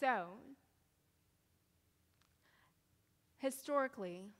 so, 0.00 0.38
historically, 3.44 4.30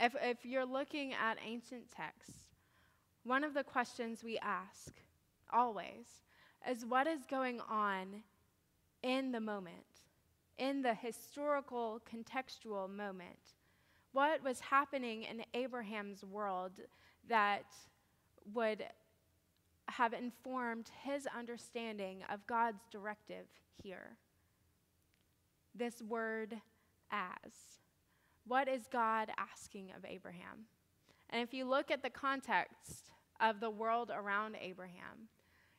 if, 0.00 0.16
if 0.22 0.46
you're 0.46 0.64
looking 0.64 1.12
at 1.12 1.36
ancient 1.46 1.90
texts, 1.94 2.46
one 3.24 3.44
of 3.44 3.52
the 3.52 3.62
questions 3.62 4.24
we 4.24 4.38
ask 4.38 4.94
always 5.52 6.06
is 6.66 6.86
what 6.86 7.06
is 7.06 7.20
going 7.30 7.60
on 7.68 8.22
in 9.02 9.32
the 9.32 9.40
moment, 9.40 9.84
in 10.56 10.80
the 10.80 10.94
historical, 10.94 12.00
contextual 12.10 12.88
moment? 12.88 13.52
What 14.12 14.42
was 14.42 14.60
happening 14.60 15.24
in 15.24 15.44
Abraham's 15.52 16.24
world 16.24 16.72
that 17.28 17.66
would 18.54 18.82
have 19.88 20.14
informed 20.14 20.90
his 21.02 21.28
understanding 21.36 22.22
of 22.32 22.46
God's 22.46 22.80
directive 22.90 23.46
here? 23.82 24.16
This 25.74 26.00
word 26.00 26.56
as. 27.10 27.52
What 28.46 28.68
is 28.68 28.86
God 28.90 29.30
asking 29.36 29.90
of 29.96 30.04
Abraham? 30.04 30.66
And 31.30 31.42
if 31.42 31.52
you 31.52 31.66
look 31.66 31.90
at 31.90 32.02
the 32.02 32.10
context 32.10 33.10
of 33.40 33.60
the 33.60 33.70
world 33.70 34.10
around 34.14 34.56
Abraham, 34.60 35.28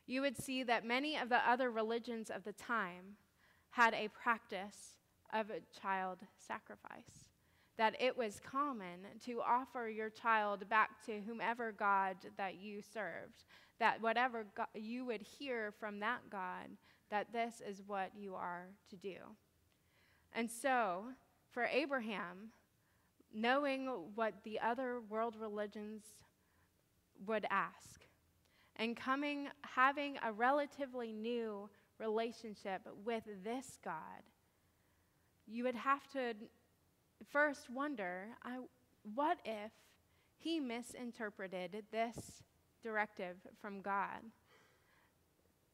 you 0.06 0.20
would 0.22 0.36
see 0.36 0.62
that 0.64 0.84
many 0.84 1.16
of 1.16 1.28
the 1.28 1.48
other 1.48 1.70
religions 1.70 2.30
of 2.30 2.44
the 2.44 2.52
time 2.52 3.16
had 3.70 3.94
a 3.94 4.08
practice 4.08 4.96
of 5.32 5.50
a 5.50 5.80
child 5.80 6.18
sacrifice. 6.36 7.28
That 7.78 8.00
it 8.00 8.16
was 8.16 8.40
common 8.44 9.00
to 9.24 9.40
offer 9.40 9.88
your 9.88 10.10
child 10.10 10.68
back 10.68 11.04
to 11.06 11.20
whomever 11.20 11.72
God 11.72 12.16
that 12.36 12.56
you 12.60 12.82
served. 12.82 13.44
That 13.78 14.02
whatever 14.02 14.46
God, 14.56 14.66
you 14.74 15.06
would 15.06 15.22
hear 15.22 15.72
from 15.78 16.00
that 16.00 16.20
God, 16.30 16.68
that 17.10 17.32
this 17.32 17.62
is 17.66 17.82
what 17.86 18.10
you 18.16 18.34
are 18.34 18.66
to 18.90 18.96
do. 18.96 19.16
And 20.32 20.50
so, 20.50 21.04
for 21.50 21.64
Abraham, 21.64 22.52
knowing 23.32 23.86
what 24.14 24.34
the 24.44 24.60
other 24.60 25.00
world 25.08 25.34
religions 25.38 26.02
would 27.26 27.46
ask 27.50 28.00
and 28.76 28.96
coming 28.96 29.48
having 29.62 30.18
a 30.24 30.32
relatively 30.32 31.12
new 31.12 31.68
relationship 31.98 32.82
with 33.04 33.24
this 33.44 33.78
God, 33.84 34.22
you 35.46 35.64
would 35.64 35.74
have 35.74 36.06
to 36.12 36.34
first 37.30 37.68
wonder 37.68 38.28
what 39.14 39.38
if 39.44 39.72
he 40.38 40.58
misinterpreted 40.60 41.84
this 41.92 42.42
directive 42.82 43.36
from 43.60 43.82
God, 43.82 44.20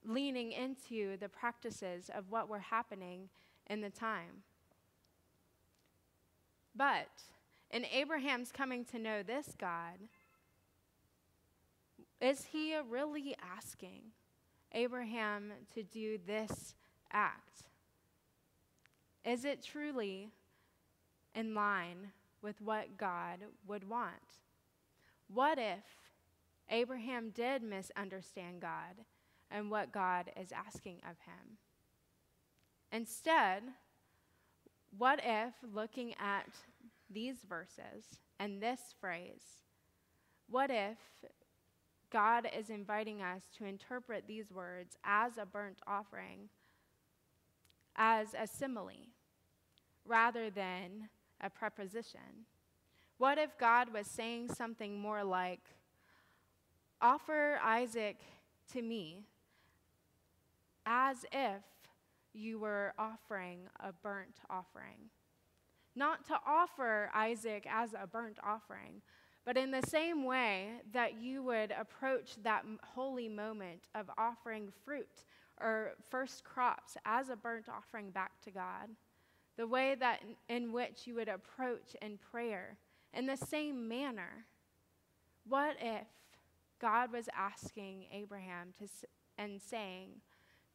leaning 0.07 0.53
into 0.53 1.17
the 1.19 1.29
practices 1.29 2.11
of 2.15 2.31
what 2.31 2.49
were 2.49 2.61
happening 2.61 3.29
in 3.69 3.81
the 3.81 3.91
time? 3.91 4.43
But 6.75 7.09
in 7.71 7.85
Abraham's 7.87 8.53
coming 8.53 8.85
to 8.87 8.99
know 8.99 9.23
this 9.23 9.55
God, 9.59 9.99
is 12.21 12.47
he 12.53 12.75
really 12.89 13.37
asking 13.57 14.03
Abraham 14.73 15.53
to 15.75 15.83
do 15.83 16.19
this 16.27 16.75
act? 17.13 17.65
Is 19.25 19.45
it 19.45 19.63
truly 19.63 20.31
in 21.35 21.55
line 21.55 22.13
with 22.43 22.61
what 22.61 22.97
God 22.97 23.41
would 23.67 23.89
want? 23.89 24.13
What 25.33 25.59
if 25.59 25.85
Abraham 26.71 27.31
did 27.31 27.63
misunderstand 27.63 28.61
God 28.61 29.05
and 29.51 29.71
what 29.71 29.93
God 29.93 30.31
is 30.41 30.53
asking 30.53 31.01
of 31.09 31.17
him? 31.25 31.59
Instead, 32.93 33.63
what 34.97 35.21
if 35.23 35.55
looking 35.75 36.15
at 36.19 36.47
these 37.11 37.37
verses 37.49 38.21
and 38.39 38.63
this 38.63 38.81
phrase, 39.01 39.63
what 40.49 40.71
if 40.71 40.99
God 42.11 42.49
is 42.57 42.71
inviting 42.71 43.21
us 43.21 43.43
to 43.59 43.65
interpret 43.65 44.25
these 44.27 44.51
words 44.53 44.97
as 45.05 45.39
a 45.39 45.47
burnt 45.47 45.79
offering, 45.87 46.49
as 47.97 48.29
a 48.39 48.47
simile, 48.47 49.11
rather 50.05 50.51
than 50.51 51.09
a 51.41 51.51
preposition? 51.51 52.47
What 53.19 53.39
if 53.39 53.59
God 53.59 53.93
was 53.93 54.07
saying 54.07 54.55
something 54.55 54.99
more 54.99 55.25
like, 55.25 55.61
Offer 57.01 57.59
Isaac 57.63 58.17
to 58.73 58.81
me 58.81 59.27
as 60.87 61.25
if 61.33 61.63
you 62.33 62.59
were 62.59 62.95
offering 62.99 63.61
a 63.81 63.93
burnt 63.93 64.39
offering. 64.49 65.11
Not 65.95 66.27
to 66.27 66.39
offer 66.47 67.11
Isaac 67.15 67.67
as 67.69 67.95
a 67.95 68.07
burnt 68.07 68.39
offering, 68.45 69.03
but 69.45 69.57
in 69.57 69.71
the 69.71 69.83
same 69.83 70.25
way 70.25 70.83
that 70.93 71.21
you 71.21 71.43
would 71.43 71.73
approach 71.73 72.37
that 72.43 72.65
holy 72.95 73.29
moment 73.29 73.89
of 73.95 74.11
offering 74.19 74.69
fruit 74.85 75.25
or 75.61 75.93
first 76.11 76.45
crops 76.45 76.97
as 77.05 77.31
a 77.31 77.37
burnt 77.37 77.69
offering 77.69 78.11
back 78.11 78.33
to 78.43 78.51
God, 78.51 78.91
the 79.57 79.67
way 79.67 79.95
that 79.99 80.21
in 80.49 80.73
which 80.73 81.07
you 81.07 81.15
would 81.15 81.29
approach 81.29 81.97
in 82.03 82.19
prayer, 82.19 82.77
in 83.15 83.25
the 83.27 83.37
same 83.37 83.89
manner, 83.89 84.45
what 85.49 85.77
if 85.81 86.07
God 86.79 87.11
was 87.13 87.29
asking 87.35 88.05
Abraham 88.13 88.75
to, 88.79 88.89
and 89.39 89.63
saying, 89.63 90.11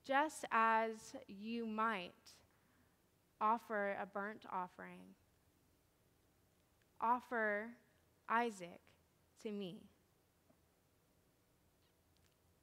just 0.05 0.45
as 0.51 1.15
you 1.27 1.65
might 1.65 2.11
offer 3.39 3.95
a 4.01 4.05
burnt 4.05 4.43
offering, 4.51 4.99
offer 6.99 7.67
Isaac 8.29 8.81
to 9.43 9.51
me. 9.51 9.77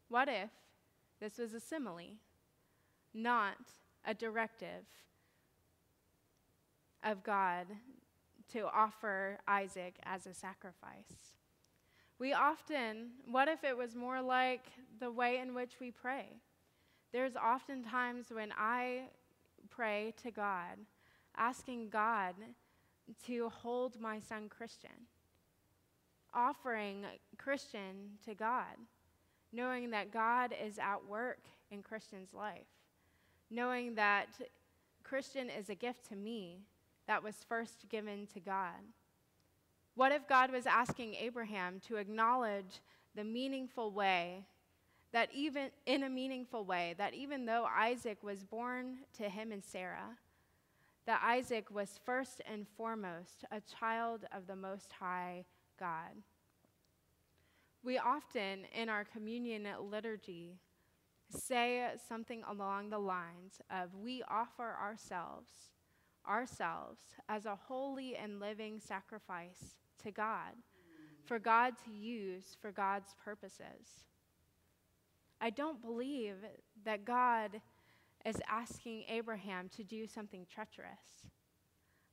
What 0.09 0.29
if 0.29 0.51
this 1.21 1.39
was 1.39 1.53
a 1.53 1.61
simile, 1.61 2.17
not 3.13 3.57
a 4.07 4.15
directive 4.15 4.85
of 7.05 7.23
God 7.23 7.67
to 8.53 8.67
offer 8.73 9.39
Isaac 9.47 9.97
as 10.05 10.27
a 10.27 10.35
sacrifice? 10.35 11.35
We 12.19 12.33
often, 12.33 13.11
what 13.31 13.49
if 13.49 13.63
it 13.63 13.77
was 13.77 13.95
more 13.95 14.21
like 14.21 14.65
the 14.99 15.11
way 15.11 15.39
in 15.39 15.55
which 15.55 15.75
we 15.81 15.91
pray? 15.91 16.41
There's 17.13 17.37
often 17.37 17.83
times 17.83 18.27
when 18.31 18.53
I 18.57 19.05
pray 19.71 20.15
to 20.23 20.31
God, 20.31 20.79
asking 21.37 21.89
God 21.89 22.35
to 23.27 23.49
hold 23.49 24.01
my 24.01 24.21
son 24.21 24.49
Christian, 24.49 25.07
offering 26.35 27.05
Christian 27.39 28.19
to 28.27 28.35
God, 28.35 28.77
knowing 29.53 29.91
that 29.91 30.13
God 30.13 30.55
is 30.65 30.79
at 30.79 31.07
work 31.09 31.41
in 31.71 31.83
Christian's 31.83 32.35
life, 32.35 32.67
knowing 33.51 33.95
that 33.95 34.29
Christian 35.03 35.49
is 35.49 35.71
a 35.71 35.75
gift 35.75 36.07
to 36.11 36.17
me 36.17 36.61
that 37.07 37.23
was 37.23 37.37
first 37.49 37.89
given 37.89 38.27
to 38.35 38.41
God. 38.41 38.85
What 39.95 40.13
if 40.13 40.29
God 40.29 40.53
was 40.53 40.67
asking 40.67 41.15
Abraham 41.15 41.81
to 41.89 41.97
acknowledge 41.97 42.81
the 43.15 43.25
meaningful 43.25 43.91
way 43.91 44.45
that 45.13 45.31
even 45.35 45.71
in 45.87 46.03
a 46.03 46.11
meaningful 46.11 46.65
way, 46.65 46.95
that 46.99 47.15
even 47.15 47.47
though 47.47 47.65
Isaac 47.65 48.23
was 48.23 48.43
born 48.43 48.99
to 49.17 49.29
him 49.29 49.53
and 49.53 49.65
Sarah, 49.65 50.17
that 51.07 51.23
Isaac 51.25 51.71
was 51.71 51.99
first 52.05 52.43
and 52.51 52.67
foremost 52.77 53.45
a 53.51 53.63
child 53.63 54.27
of 54.31 54.47
the 54.47 54.57
Most 54.57 54.93
High 55.01 55.47
God. 55.81 56.23
We 57.83 57.97
often, 57.97 58.67
in 58.75 58.91
our 58.91 59.05
communion 59.05 59.67
liturgy, 59.91 60.59
say 61.31 61.89
something 62.09 62.43
along 62.51 62.91
the 62.91 62.99
lines 62.99 63.61
of 63.71 63.95
We 63.95 64.23
offer 64.29 64.77
ourselves, 64.79 65.51
ourselves 66.29 67.01
as 67.29 67.47
a 67.47 67.57
holy 67.57 68.17
and 68.17 68.41
living 68.41 68.79
sacrifice 68.79 69.79
to 70.03 70.11
God, 70.11 70.53
for 71.25 71.39
God 71.39 71.75
to 71.87 71.91
use 71.91 72.57
for 72.61 72.73
God's 72.73 73.15
purposes. 73.25 74.05
I 75.41 75.51
don't 75.51 75.81
believe 75.81 76.37
that 76.85 77.05
God 77.05 77.61
is 78.25 78.37
asking 78.49 79.05
Abraham 79.09 79.69
to 79.77 79.85
do 79.85 80.07
something 80.07 80.47
treacherous. 80.53 81.27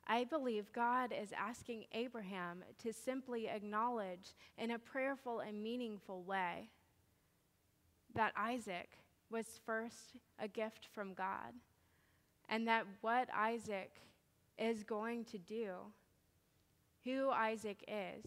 I 0.08 0.24
believe 0.24 0.72
God 0.72 1.12
is 1.12 1.34
asking 1.36 1.86
Abraham 1.94 2.64
to 2.84 2.94
simply 2.94 3.48
acknowledge 3.48 4.36
in 4.58 4.72
a 4.72 4.80
prayerful 4.80 5.40
and 5.40 5.64
meaningful 5.64 6.22
way 6.22 6.70
that 8.14 8.34
Isaac 8.38 9.00
was 9.32 9.60
first 9.66 10.18
a 10.40 10.48
gift 10.48 10.88
from 10.94 11.16
God, 11.16 11.54
and 12.48 12.68
that 12.68 12.86
what 13.02 13.28
Isaac 13.36 13.92
is 14.60 14.84
going 14.84 15.26
to 15.26 15.40
do 15.40 15.72
who 17.04 17.30
Isaac 17.30 17.84
is, 17.88 18.26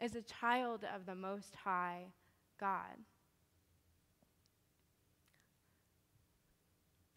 is 0.00 0.14
a 0.14 0.22
child 0.22 0.84
of 0.94 1.06
the 1.06 1.14
Most 1.14 1.54
High 1.64 2.06
God. 2.60 2.96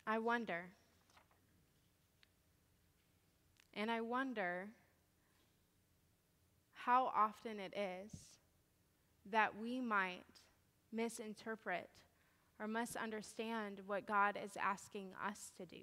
I 0.10 0.20
wonder, 0.20 0.70
and 3.74 3.92
I 3.92 4.00
wonder 4.00 4.70
how 6.74 7.12
often 7.14 7.60
it 7.60 7.74
is 7.78 8.18
that 9.30 9.58
we 9.62 9.82
might 9.82 10.24
misinterpret 10.94 11.90
or 12.58 12.70
misunderstand 12.70 13.82
what 13.86 14.06
God 14.06 14.40
is 14.42 14.52
asking 14.58 15.10
us 15.22 15.52
to 15.58 15.66
do. 15.66 15.82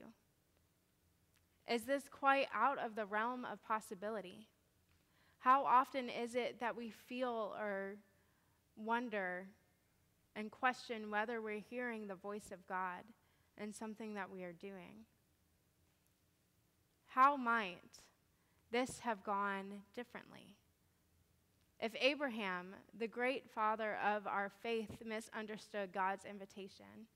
Is 1.70 1.82
this 1.82 2.04
quite 2.10 2.46
out 2.54 2.78
of 2.78 2.94
the 2.94 3.04
realm 3.04 3.44
of 3.44 3.62
possibility? 3.62 4.48
How 5.40 5.66
often 5.66 6.08
is 6.08 6.34
it 6.34 6.60
that 6.60 6.74
we 6.74 6.88
feel 6.88 7.54
or 7.60 7.96
wonder 8.74 9.48
and 10.34 10.50
question 10.50 11.10
whether 11.10 11.42
we're 11.42 11.60
hearing 11.60 12.06
the 12.06 12.14
voice 12.14 12.50
of 12.50 12.66
God 12.66 13.04
in 13.60 13.72
something 13.72 14.14
that 14.14 14.30
we 14.30 14.42
are 14.42 14.52
doing? 14.52 15.06
How 17.06 17.36
might 17.36 18.00
this 18.70 18.98
have 19.00 19.22
gone 19.22 19.82
differently? 19.94 20.48
If 21.80 21.92
Abraham, 22.00 22.74
the 22.98 23.06
great 23.06 23.50
father 23.50 23.96
of 24.04 24.26
our 24.26 24.50
faith, 24.62 24.90
misunderstood 25.04 25.92
God's 25.92 26.24
invitation, 26.24 27.06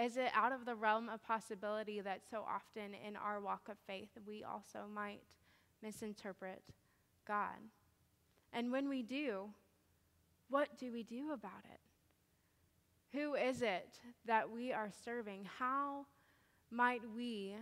is 0.00 0.16
it 0.16 0.30
out 0.34 0.52
of 0.52 0.64
the 0.64 0.74
realm 0.74 1.08
of 1.08 1.22
possibility 1.22 2.00
that 2.00 2.22
so 2.30 2.44
often 2.48 2.92
in 3.06 3.16
our 3.16 3.40
walk 3.40 3.68
of 3.68 3.76
faith 3.86 4.10
we 4.26 4.44
also 4.44 4.80
might 4.92 5.22
misinterpret 5.82 6.62
God? 7.26 7.56
And 8.52 8.70
when 8.70 8.88
we 8.88 9.02
do, 9.02 9.50
what 10.48 10.78
do 10.78 10.92
we 10.92 11.02
do 11.02 11.32
about 11.32 11.64
it? 11.72 11.80
Who 13.12 13.34
is 13.34 13.60
it 13.60 13.98
that 14.26 14.50
we 14.50 14.72
are 14.72 14.90
serving? 15.04 15.46
How 15.58 16.06
might 16.70 17.02
we 17.14 17.56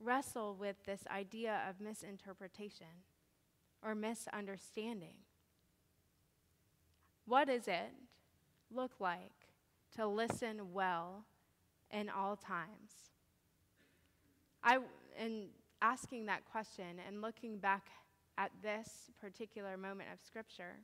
wrestle 0.00 0.54
with 0.54 0.76
this 0.84 1.00
idea 1.10 1.60
of 1.68 1.80
misinterpretation 1.80 2.86
or 3.82 3.94
misunderstanding? 3.94 5.16
What 7.24 7.48
does 7.48 7.66
it 7.66 7.92
look 8.72 8.92
like 9.00 9.32
to 9.96 10.06
listen 10.06 10.72
well 10.72 11.24
in 11.90 12.08
all 12.08 12.36
times? 12.36 13.10
I, 14.62 14.78
in 15.18 15.48
asking 15.82 16.26
that 16.26 16.44
question 16.44 17.00
and 17.06 17.20
looking 17.20 17.58
back 17.58 17.86
at 18.38 18.52
this 18.62 19.10
particular 19.20 19.76
moment 19.76 20.10
of 20.12 20.20
Scripture, 20.24 20.76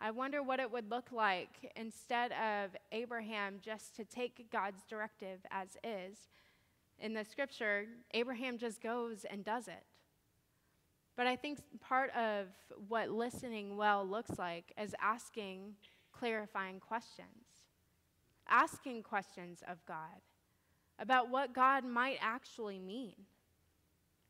I 0.00 0.10
wonder 0.10 0.42
what 0.42 0.60
it 0.60 0.70
would 0.70 0.90
look 0.90 1.12
like 1.12 1.72
instead 1.76 2.32
of 2.32 2.70
Abraham 2.90 3.56
just 3.60 3.94
to 3.96 4.04
take 4.04 4.50
God's 4.50 4.82
directive 4.88 5.40
as 5.50 5.76
is. 5.84 6.16
In 6.98 7.12
the 7.12 7.24
Scripture, 7.24 7.84
Abraham 8.14 8.56
just 8.56 8.82
goes 8.82 9.26
and 9.30 9.44
does 9.44 9.68
it. 9.68 9.84
But 11.16 11.26
I 11.26 11.36
think 11.36 11.58
part 11.80 12.10
of 12.16 12.46
what 12.88 13.10
listening 13.10 13.76
well 13.76 14.06
looks 14.06 14.38
like 14.38 14.72
is 14.80 14.94
asking 15.02 15.74
clarifying 16.12 16.80
questions, 16.80 17.62
asking 18.48 19.02
questions 19.02 19.62
of 19.68 19.84
God 19.84 20.22
about 20.98 21.28
what 21.28 21.52
God 21.52 21.84
might 21.84 22.18
actually 22.22 22.78
mean. 22.78 23.14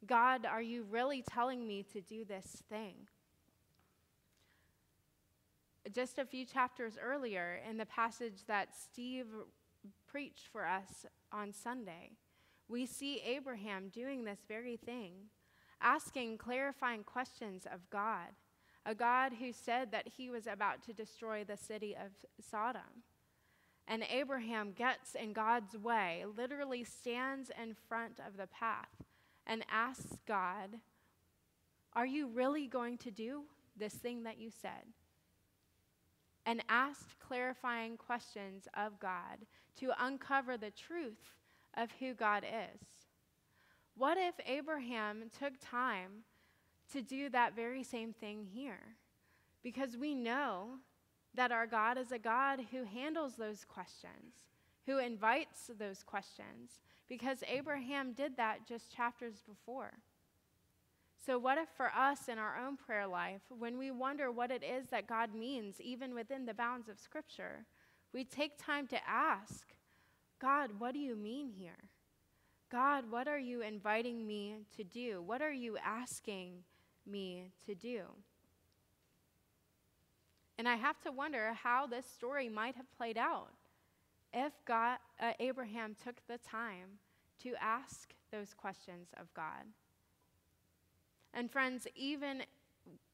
God, 0.07 0.47
are 0.47 0.63
you 0.63 0.85
really 0.91 1.23
telling 1.23 1.67
me 1.67 1.85
to 1.93 2.01
do 2.01 2.25
this 2.25 2.63
thing? 2.69 2.95
Just 5.93 6.19
a 6.19 6.27
few 6.27 6.45
chapters 6.45 6.99
earlier, 7.03 7.61
in 7.69 7.79
the 7.79 7.87
passage 7.87 8.45
that 8.47 8.69
Steve 8.77 9.27
preached 10.07 10.49
for 10.53 10.67
us 10.67 11.07
on 11.33 11.53
Sunday, 11.53 12.13
we 12.69 12.85
see 12.85 13.21
Abraham 13.27 13.89
doing 13.89 14.25
this 14.25 14.41
very 14.47 14.77
thing, 14.77 15.13
asking 15.81 16.39
clarifying 16.39 17.03
questions 17.03 17.67
of 17.73 17.89
God, 17.89 18.29
a 18.85 18.95
God 18.95 19.33
who 19.41 19.53
said 19.53 19.91
that 19.91 20.07
he 20.17 20.31
was 20.31 20.47
about 20.47 20.83
to 20.85 20.93
destroy 20.93 21.45
the 21.45 21.57
city 21.57 21.97
of 21.97 22.11
Sodom. 22.45 23.03
And 23.89 24.05
Abraham 24.09 24.73
gets 24.73 25.15
in 25.15 25.33
God's 25.33 25.77
way, 25.77 26.25
literally 26.37 26.85
stands 26.85 27.51
in 27.61 27.75
front 27.89 28.21
of 28.25 28.37
the 28.37 28.47
path 28.47 29.03
and 29.47 29.65
asks 29.71 30.19
God, 30.29 30.77
Are 31.95 32.07
you 32.07 32.29
really 32.29 32.69
going 32.69 32.99
to 32.99 33.11
do 33.11 33.45
this 33.77 33.95
thing 33.95 34.23
that 34.25 34.39
you 34.39 34.51
said? 34.51 34.93
And 36.47 36.63
asked 36.69 37.19
clarifying 37.21 37.97
questions 37.97 38.67
of 38.75 38.99
God 38.99 39.47
to 39.79 39.93
uncover 40.01 40.57
the 40.57 40.71
truth 40.71 41.35
of 41.77 41.91
who 42.01 42.15
God 42.15 42.45
is. 42.45 42.81
What 43.97 44.17
if 44.19 44.35
Abraham 44.47 45.31
took 45.39 45.53
time 45.61 46.25
to 46.93 47.03
do 47.03 47.29
that 47.29 47.55
very 47.55 47.83
same 47.83 48.13
thing 48.13 48.47
here? 48.53 48.97
Because 49.63 49.97
we 49.97 50.15
know 50.15 50.79
that 51.35 51.53
our 51.53 51.67
God 51.67 51.99
is 51.99 52.11
a 52.11 52.19
God 52.19 52.61
who 52.71 52.85
handles 52.85 53.37
those 53.37 53.65
questions, 53.65 54.49
who 54.87 54.99
invites 54.99 55.71
those 55.79 56.03
questions, 56.03 56.81
because 57.09 57.45
Abraham 57.47 58.13
did 58.13 58.37
that 58.37 58.67
just 58.67 58.91
chapters 58.91 59.43
before. 59.47 59.93
So, 61.25 61.39
what 61.39 61.59
if 61.59 61.69
for 61.77 61.91
us 61.95 62.29
in 62.29 62.39
our 62.39 62.57
own 62.57 62.77
prayer 62.77 63.07
life, 63.07 63.43
when 63.51 63.77
we 63.77 63.91
wonder 63.91 64.31
what 64.33 64.51
it 64.51 64.63
is 64.65 64.89
that 64.89 65.07
God 65.07 65.35
means, 65.35 65.81
even 65.81 66.15
within 66.15 66.47
the 66.47 66.55
bounds 66.55 66.89
of 66.89 66.99
Scripture, 66.99 67.67
we 68.15 68.25
take 68.25 68.53
time 68.57 68.87
to 68.89 68.99
ask, 69.07 69.75
God, 70.41 70.71
what 70.79 70.95
do 70.95 70.99
you 70.99 71.15
mean 71.15 71.51
here? 71.51 71.91
God, 72.71 73.11
what 73.11 73.29
are 73.29 73.39
you 73.39 73.61
inviting 73.61 74.27
me 74.27 74.57
to 74.77 74.85
do? 74.85 75.21
What 75.21 75.43
are 75.43 75.53
you 75.53 75.77
asking 75.85 76.65
me 77.07 77.51
to 77.67 77.75
do? 77.75 78.03
And 80.57 80.69
I 80.69 80.77
have 80.77 81.01
to 81.03 81.13
wonder 81.13 81.53
how 81.53 81.87
this 81.87 82.07
story 82.07 82.49
might 82.49 82.77
have 82.77 82.91
played 82.97 83.19
out 83.19 83.51
if 84.33 84.53
God, 84.65 84.99
uh, 85.21 85.33
Abraham 85.41 85.97
took 86.03 86.17
the 86.29 86.39
time 86.39 86.99
to 87.43 87.55
ask 87.61 88.15
those 88.31 88.55
questions 88.55 89.09
of 89.19 89.33
God. 89.35 89.65
And 91.33 91.51
friends, 91.51 91.87
even 91.95 92.43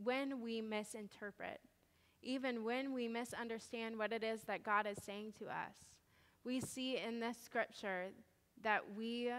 when 0.02 0.40
we 0.40 0.61
misinterpret, 0.61 1.61
even 2.22 2.64
when 2.64 2.92
we 2.92 3.09
misunderstand 3.09 3.98
what 3.98 4.12
it 4.12 4.24
is 4.24 4.42
that 4.42 4.62
God 4.62 4.87
is 4.87 4.98
saying 5.02 5.35
to 5.38 5.46
us, 5.46 5.76
we 6.44 6.61
see 6.61 6.98
in 6.98 7.20
this 7.20 7.37
scripture 7.44 8.07
that 8.62 8.83
we 8.96 9.31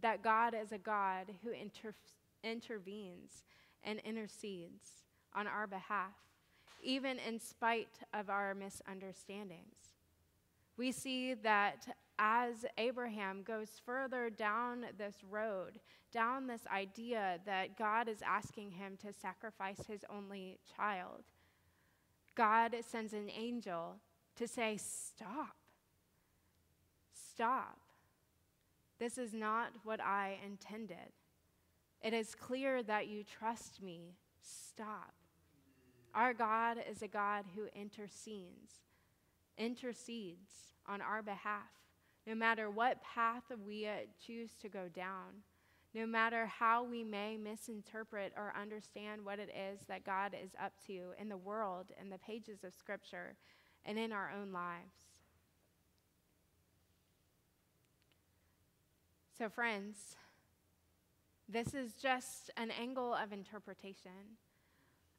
that 0.00 0.22
God 0.22 0.54
is 0.54 0.72
a 0.72 0.78
God 0.78 1.26
who 1.44 1.50
inter- 1.50 1.94
intervenes 2.42 3.44
and 3.84 3.98
intercedes 4.00 5.04
on 5.34 5.46
our 5.46 5.66
behalf, 5.66 6.14
even 6.82 7.18
in 7.18 7.38
spite 7.38 7.98
of 8.14 8.30
our 8.30 8.54
misunderstandings. 8.54 9.92
We 10.78 10.92
see 10.92 11.34
that 11.34 11.86
as 12.18 12.64
Abraham 12.78 13.42
goes 13.42 13.68
further 13.84 14.30
down 14.30 14.84
this 14.98 15.16
road, 15.28 15.80
down 16.12 16.46
this 16.46 16.62
idea 16.72 17.38
that 17.46 17.76
God 17.76 18.08
is 18.08 18.22
asking 18.22 18.72
him 18.72 18.96
to 19.02 19.12
sacrifice 19.12 19.80
his 19.86 20.04
only 20.10 20.58
child, 20.76 21.24
God 22.34 22.74
sends 22.88 23.12
an 23.12 23.30
angel 23.30 23.96
to 24.36 24.46
say, 24.46 24.76
Stop. 24.76 25.56
Stop. 27.12 27.78
This 28.98 29.18
is 29.18 29.32
not 29.32 29.72
what 29.84 30.00
I 30.00 30.38
intended. 30.44 31.12
It 32.02 32.12
is 32.12 32.34
clear 32.34 32.82
that 32.82 33.08
you 33.08 33.24
trust 33.24 33.82
me. 33.82 34.14
Stop. 34.40 35.14
Our 36.14 36.34
God 36.34 36.78
is 36.90 37.02
a 37.02 37.08
God 37.08 37.44
who 37.56 37.66
intercedes, 37.74 38.74
intercedes 39.56 40.74
on 40.86 41.00
our 41.00 41.22
behalf, 41.22 41.70
no 42.26 42.34
matter 42.34 42.70
what 42.70 43.02
path 43.02 43.44
we 43.66 43.86
uh, 43.86 44.06
choose 44.24 44.50
to 44.60 44.68
go 44.68 44.88
down, 44.94 45.42
no 45.94 46.06
matter 46.06 46.46
how 46.46 46.84
we 46.84 47.04
may 47.04 47.36
misinterpret 47.36 48.32
or 48.36 48.54
understand 48.60 49.24
what 49.24 49.38
it 49.38 49.50
is 49.50 49.80
that 49.88 50.04
God 50.04 50.34
is 50.40 50.50
up 50.62 50.72
to 50.86 51.12
in 51.18 51.28
the 51.28 51.36
world, 51.36 51.86
in 52.00 52.10
the 52.10 52.18
pages 52.18 52.64
of 52.64 52.72
Scripture, 52.74 53.34
and 53.84 53.98
in 53.98 54.12
our 54.12 54.30
own 54.40 54.52
lives. 54.52 54.94
So, 59.36 59.48
friends, 59.48 60.16
this 61.48 61.74
is 61.74 61.94
just 61.94 62.50
an 62.56 62.70
angle 62.70 63.12
of 63.12 63.32
interpretation 63.32 64.38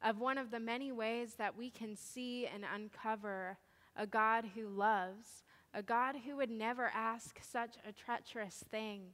of 0.02 0.18
one 0.18 0.36
of 0.36 0.50
the 0.50 0.60
many 0.60 0.92
ways 0.92 1.34
that 1.34 1.56
we 1.56 1.70
can 1.70 1.96
see 1.96 2.46
and 2.46 2.64
uncover 2.74 3.56
a 3.96 4.06
God 4.06 4.44
who 4.54 4.68
loves, 4.68 5.44
a 5.74 5.82
God 5.82 6.14
who 6.24 6.36
would 6.36 6.50
never 6.50 6.90
ask 6.94 7.40
such 7.42 7.74
a 7.86 7.92
treacherous 7.92 8.62
thing, 8.70 9.08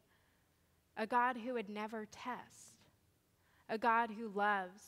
a 0.96 1.07
God 1.07 1.38
who 1.38 1.55
would 1.55 1.70
never 1.70 2.05
test, 2.05 2.77
a 3.68 3.79
God 3.79 4.11
who 4.18 4.29
loves, 4.29 4.83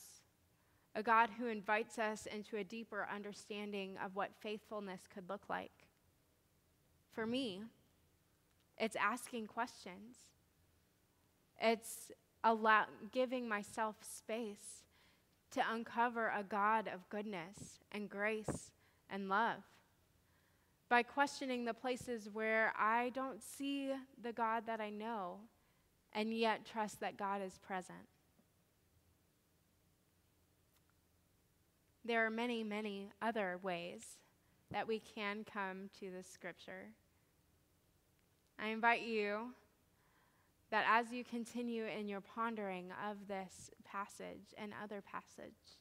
a 0.93 1.01
God 1.01 1.31
who 1.39 1.47
invites 1.47 1.97
us 1.97 2.27
into 2.27 2.57
a 2.57 2.63
deeper 2.63 3.07
understanding 3.13 3.97
of 4.03 4.15
what 4.15 4.35
faithfulness 4.39 5.01
could 5.11 5.27
look 5.27 5.49
like. 5.49 5.87
For 7.11 7.25
me, 7.25 7.63
it's 8.77 8.95
asking 8.95 9.47
questions. 9.47 10.17
It's 11.59 12.11
allow- 12.43 12.87
giving 13.11 13.47
myself 13.47 13.95
space 14.03 14.83
to 15.51 15.63
uncover 15.67 16.27
a 16.29 16.43
God 16.43 16.87
of 16.87 17.09
goodness 17.09 17.79
and 17.91 18.09
grace 18.09 18.71
and 19.09 19.27
love. 19.29 19.63
By 20.89 21.03
questioning 21.03 21.65
the 21.65 21.73
places 21.73 22.29
where 22.31 22.73
I 22.77 23.09
don't 23.09 23.41
see 23.41 23.91
the 24.21 24.31
God 24.31 24.65
that 24.67 24.79
I 24.79 24.89
know 24.89 25.37
and 26.13 26.33
yet 26.33 26.65
trust 26.65 26.99
that 26.99 27.17
God 27.17 27.41
is 27.41 27.57
present. 27.57 28.07
There 32.05 32.25
are 32.25 32.29
many, 32.29 32.63
many 32.63 33.09
other 33.21 33.59
ways 33.63 34.03
that 34.71 34.87
we 34.87 34.99
can 34.99 35.45
come 35.51 35.89
to 35.99 36.11
the 36.11 36.23
scripture. 36.23 36.89
I 38.59 38.67
invite 38.67 39.03
you 39.03 39.53
that 40.69 40.85
as 40.89 41.11
you 41.11 41.23
continue 41.23 41.85
in 41.85 42.07
your 42.07 42.21
pondering 42.21 42.91
of 43.09 43.27
this 43.27 43.71
passage 43.85 44.53
and 44.57 44.73
other 44.83 45.01
passage, 45.01 45.77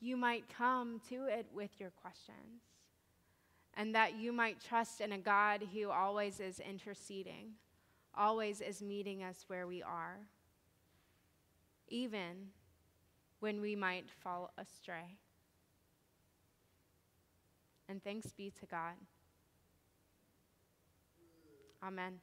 you 0.00 0.16
might 0.16 0.44
come 0.54 1.00
to 1.08 1.24
it 1.24 1.46
with 1.52 1.70
your 1.78 1.90
questions, 1.90 2.62
and 3.80 3.94
that 3.94 4.14
you 4.14 4.30
might 4.30 4.60
trust 4.60 5.00
in 5.00 5.12
a 5.12 5.16
God 5.16 5.62
who 5.72 5.88
always 5.88 6.38
is 6.38 6.60
interceding, 6.60 7.52
always 8.14 8.60
is 8.60 8.82
meeting 8.82 9.22
us 9.22 9.46
where 9.46 9.66
we 9.66 9.82
are, 9.82 10.18
even 11.88 12.48
when 13.38 13.62
we 13.62 13.74
might 13.74 14.04
fall 14.22 14.52
astray 14.58 15.16
and 17.88 18.04
thanks 18.04 18.34
be 18.34 18.52
to 18.60 18.66
God. 18.66 18.96
Amen. 21.82 22.20